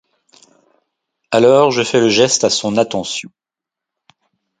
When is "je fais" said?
1.69-1.99